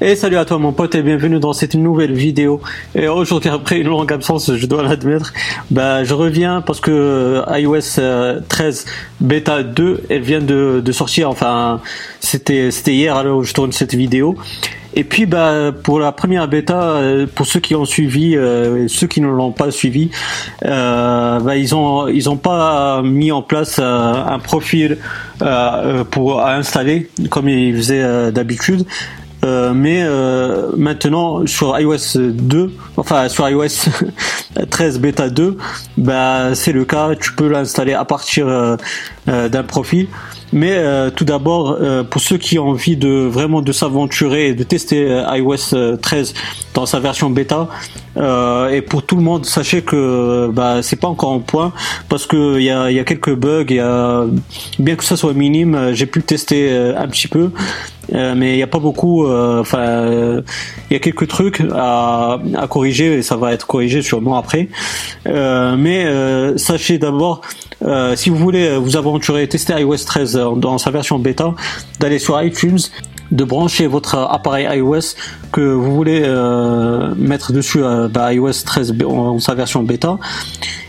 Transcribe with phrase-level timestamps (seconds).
[0.00, 2.60] Et salut à toi mon pote et bienvenue dans cette nouvelle vidéo.
[2.94, 5.32] Et aujourd'hui après une longue absence, je dois l'admettre,
[5.72, 8.90] bah je reviens parce que euh, iOS 13 euh,
[9.20, 11.28] bêta 2, elle vient de, de sortir.
[11.28, 11.80] Enfin,
[12.20, 14.36] c'était c'était hier alors je tourne cette vidéo.
[14.94, 18.36] Et puis bah pour la première bêta, euh, pour ceux qui ont suivi,
[18.86, 20.12] ceux qui ne l'ont pas suivi,
[20.62, 24.98] bah, ils ont ils ont pas mis en place un profil
[26.12, 28.86] pour installer comme ils faisaient d'habitude.
[29.48, 33.88] Euh, mais euh, maintenant sur iOS 2, enfin sur iOS
[34.70, 35.56] 13 bêta 2,
[35.96, 38.76] bah c'est le cas, tu peux l'installer à partir euh,
[39.26, 40.08] d'un profil.
[40.50, 40.82] Mais
[41.14, 41.76] tout d'abord,
[42.08, 46.32] pour ceux qui ont envie de vraiment de s'aventurer et de tester iOS 13
[46.72, 47.68] dans sa version bêta,
[48.16, 51.74] et pour tout le monde, sachez que bah, c'est pas encore en point
[52.08, 53.66] parce que il y a, y a, quelques bugs.
[54.78, 57.50] Bien que ça soit minime, j'ai pu tester un petit peu.
[58.14, 59.26] Euh, mais il n'y a pas beaucoup.
[59.26, 60.42] Euh, enfin, euh,
[60.90, 64.68] il y a quelques trucs à, à, corriger et ça va être corrigé sûrement après.
[65.26, 66.06] mais
[66.56, 67.42] sachez d'abord,
[68.14, 71.54] si vous voulez vous aventurer, tester iOS 13 dans sa version bêta,
[72.00, 72.78] d'aller sur iTunes
[73.30, 75.14] de brancher votre appareil iOS
[75.52, 80.18] que vous voulez euh, mettre dessus euh, bah, iOS 13 en, sa version bêta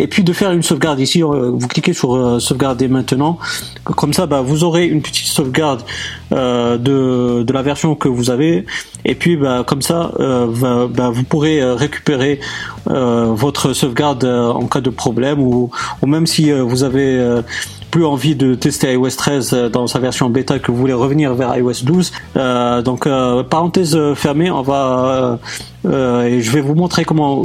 [0.00, 3.38] et puis de faire une sauvegarde ici euh, vous cliquez sur euh, sauvegarder maintenant
[3.84, 5.82] comme ça bah, vous aurez une petite sauvegarde
[6.30, 8.64] de, de la version que vous avez
[9.04, 12.38] et puis bah, comme ça bah, vous pourrez récupérer
[12.86, 15.70] votre sauvegarde en cas de problème ou,
[16.06, 17.42] même si vous avez
[17.90, 21.34] plus envie de tester iOS 13 euh, dans sa version bêta que vous voulez revenir
[21.34, 22.12] vers iOS 12.
[22.36, 25.38] Euh, donc euh, parenthèse fermée, on va
[25.82, 27.42] et je vais vous montrer comment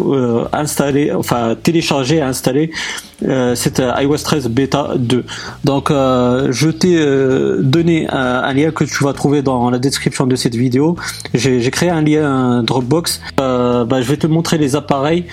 [0.52, 2.72] installer, enfin télécharger et installer
[3.56, 5.24] cette iOS 13 bêta 2.
[5.64, 6.98] Donc je t'ai
[7.64, 10.98] donné un, lien que tu vas trouver dans la description de cette vidéo.
[11.34, 13.22] J'ai créé un lien Dropbox.
[13.38, 15.26] Bah, je vais te montrer les appareils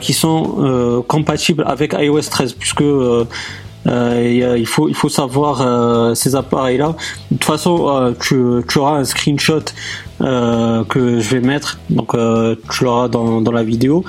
[0.00, 2.82] qui sont compatibles avec iOS 13 puisque
[3.86, 6.94] euh, il faut il faut savoir euh, ces appareils là.
[7.30, 9.64] De toute façon, euh, tu, auras un screenshot
[10.20, 12.12] que je vais mettre, donc
[12.70, 14.04] tu l'auras dans la vidéo.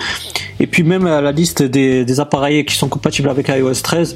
[0.59, 4.15] Et puis même la liste des, appareils qui sont compatibles avec iOS 13,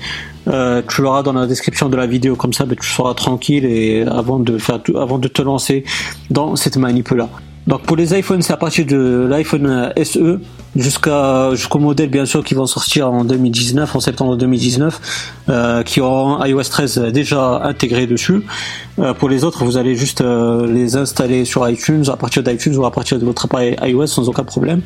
[0.88, 2.36] tu l'auras dans la description de la vidéo.
[2.36, 4.58] Comme ça, ben, tu seras tranquille avant de
[4.96, 5.84] avant de te lancer
[6.30, 7.30] dans cette manip là.
[7.68, 10.40] Donc pour les iPhones, c'est à partir de l'iPhone SE
[10.76, 16.00] jusqu'à jusqu'au modèle bien sûr qui vont sortir en 2019, en septembre 2019, euh, qui
[16.00, 18.42] auront iOS 13 déjà intégré dessus.
[19.00, 22.76] Euh, pour les autres, vous allez juste euh, les installer sur iTunes à partir d'iTunes
[22.78, 24.82] ou à partir de votre appareil iOS sans aucun problème.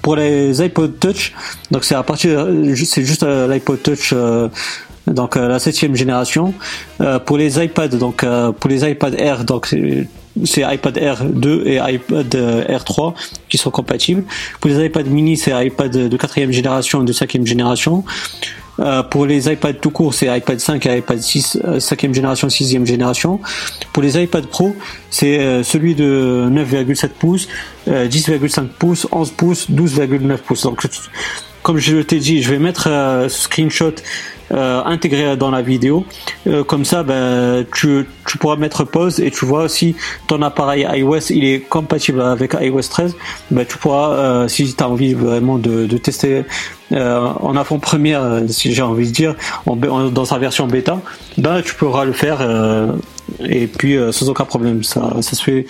[0.00, 1.34] Pour les iPod Touch,
[1.72, 2.46] donc c'est à partir,
[2.84, 4.14] c'est juste l'iPod Touch
[5.06, 6.54] donc la septième génération.
[7.26, 8.24] pour les iPads, donc
[8.58, 9.74] pour les iPad Air, donc
[10.44, 13.14] c'est iPad Air 2 et iPad euh, Air 3
[13.48, 14.24] qui sont compatibles.
[14.60, 18.04] Pour les iPad mini, c'est iPad de quatrième génération et de cinquième génération.
[18.78, 22.48] Euh, pour les iPads tout court, c'est iPad 5 et iPad 6, 5e euh, génération,
[22.48, 23.40] 6e génération.
[23.92, 24.74] Pour les iPad Pro,
[25.10, 27.48] c'est celui de 9,7 pouces,
[27.86, 30.62] 10,5 pouces, 11 pouces, 12,9 pouces.
[30.62, 30.86] Donc,
[31.62, 33.92] comme je t'ai dit, je vais mettre un screenshot
[34.52, 36.04] euh, intégré dans la vidéo.
[36.48, 39.94] Euh, comme ça, ben, tu, tu pourras mettre pause et tu vois si
[40.26, 43.16] ton appareil iOS il est compatible avec iOS 13.
[43.52, 46.42] Ben, tu pourras, euh, si tu as envie vraiment de, de tester
[46.92, 51.00] en avant-première, si j'ai envie de dire, en, dans sa version bêta,
[51.38, 52.40] ben, tu pourras le faire
[53.38, 54.82] et puis sans aucun problème.
[54.82, 55.66] Ça, ça se fait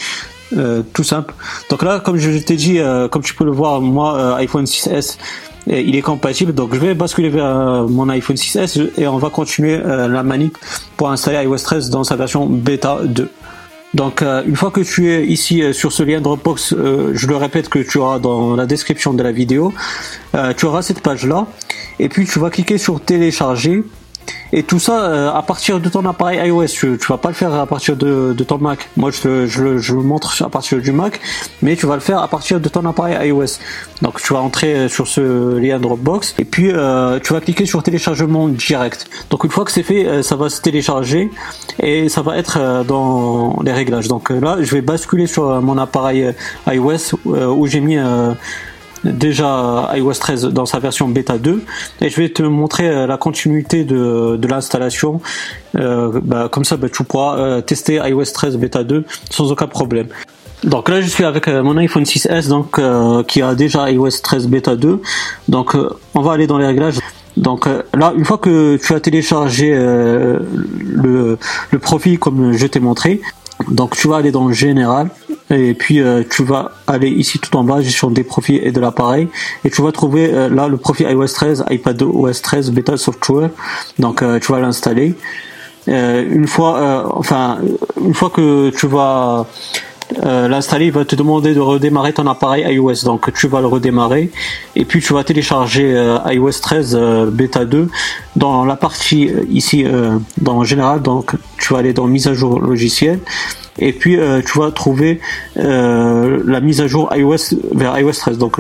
[0.95, 1.35] tout simple.
[1.69, 2.81] Donc là, comme je t'ai dit,
[3.11, 5.19] comme tu peux le voir, moi, iPhone 6s,
[5.67, 6.55] il est compatible.
[6.55, 10.23] Donc je vais basculer vers euh, mon iPhone 6s et on va continuer euh, la
[10.23, 10.57] manip
[10.97, 13.29] pour installer iOS 13 dans sa version bêta 2.
[13.93, 16.75] Donc euh, une fois que tu es ici sur ce lien Dropbox,
[17.13, 19.73] je le répète que tu auras dans la description de la vidéo,
[20.57, 21.47] tu auras cette page là
[21.99, 23.83] et puis tu vas cliquer sur télécharger
[24.53, 26.67] et tout ça euh, à partir de ton appareil iOS.
[26.67, 28.89] Tu, tu vas pas le faire à partir de, ton Mac.
[28.97, 31.21] Moi, je, je, je, le montre à partir du Mac,
[31.63, 33.59] mais tu vas le faire à partir de ton appareil iOS.
[34.03, 37.83] Donc, tu vas entrer sur ce lien Dropbox et puis euh, tu vas cliquer sur
[37.83, 39.09] téléchargement direct.
[39.31, 41.31] Donc, une fois que c'est fait, euh, ça va se télécharger
[41.83, 44.09] et ça va être dans les réglages.
[44.09, 46.35] Donc là, je vais basculer sur mon appareil
[46.67, 47.99] iOS où j'ai mis
[49.05, 51.63] déjà iOS 13 dans sa version bêta 2
[52.01, 55.21] et je vais te montrer euh, la continuité de, de l'installation.
[55.77, 59.67] Euh, bah, comme ça bah, tu pourras euh, tester iOS 13 bêta 2 sans aucun
[59.67, 60.09] problème.
[60.65, 62.79] Donc là je suis avec mon iPhone 6s donc
[63.27, 65.01] qui a déjà iOS 13 bêta 2
[65.49, 65.75] donc
[66.15, 66.99] on va aller dans les réglages.
[67.37, 71.39] Donc là, une fois que tu as téléchargé le,
[71.71, 73.23] le profil comme je t'ai montré,
[73.69, 75.09] donc tu vas aller dans général
[75.51, 76.01] et puis
[76.31, 79.29] tu vas aller ici tout en bas, gestion des profils et de l'appareil,
[79.65, 83.51] et tu vas trouver là le profil iOS 13, iPad OS 13 Beta Software.
[83.99, 85.15] Donc tu vas l'installer.
[85.87, 87.59] une fois, enfin,
[88.01, 89.47] une fois que tu vas
[90.25, 93.05] euh, l'installer, il va te demander de redémarrer ton appareil iOS.
[93.05, 94.31] Donc tu vas le redémarrer
[94.77, 97.89] et puis tu vas télécharger euh, iOS 13 euh, bêta 2
[98.37, 99.85] dans la partie ici
[100.41, 101.03] dans général.
[101.03, 103.21] Donc tu vas aller dans mise à jour logiciel
[103.79, 105.21] et puis tu vas trouver
[105.57, 108.39] la mise à jour iOS vers iOS 13.
[108.39, 108.59] Donc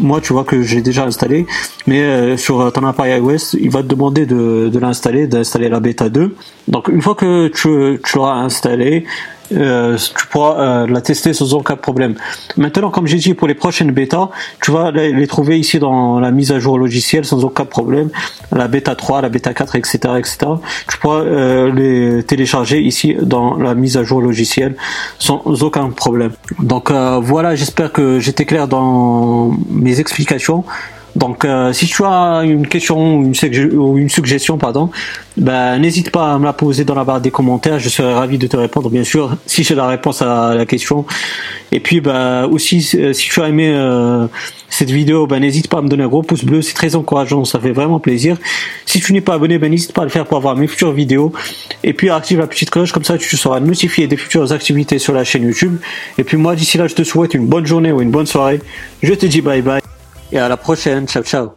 [0.00, 1.46] moi, tu vois que j'ai déjà installé,
[1.86, 6.34] mais sur ton appareil iOS, il va te demander de, l'installer, d'installer la bêta 2.
[6.68, 9.04] Donc une fois que tu, tu l'auras installé,
[9.54, 12.14] euh, tu pourras euh, la tester sans aucun problème.
[12.56, 16.30] Maintenant, comme j'ai dit, pour les prochaines bêtas, tu vas les, trouver ici dans la
[16.30, 18.10] mise à jour logicielle sans aucun problème.
[18.50, 20.38] La bêta 3, la bêta 4, etc., etc.
[20.88, 24.76] Tu pourras euh, les télécharger ici dans la mise à jour logicielle
[25.18, 26.32] sans aucun problème.
[26.58, 30.64] Donc voilà, j'espère que j'étais clair dans mes explications.
[31.14, 34.90] Donc, euh, si tu as une question ou une, suggestion, pardon,
[35.36, 37.78] ben, n'hésite pas à me la poser dans la barre des commentaires.
[37.78, 41.04] Je serai ravi de te répondre, bien sûr, si j'ai la réponse à la question.
[41.70, 44.26] Et puis, ben, aussi, euh, si tu as aimé euh,
[44.70, 46.62] cette vidéo, ben, n'hésite pas à me donner un gros pouce bleu.
[46.62, 48.38] C'est très encourageant, ça fait vraiment plaisir.
[48.86, 50.92] Si tu n'es pas abonné, ben, n'hésite pas à le faire pour avoir mes futures
[50.92, 51.32] vidéos.
[51.84, 55.12] Et puis, active la petite cloche, comme ça, tu seras notifié des futures activités sur
[55.12, 55.76] la chaîne YouTube.
[56.16, 58.60] Et puis, moi, d'ici là, je te souhaite une bonne journée ou une bonne soirée.
[59.02, 59.82] Je te dis bye bye
[60.32, 61.06] et à la prochaine.
[61.06, 61.50] Ciao, ciao.